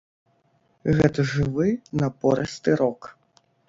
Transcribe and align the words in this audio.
Гэта 1.01 1.27
жывы, 1.33 1.69
напорысты 2.01 2.71
рок. 2.85 3.01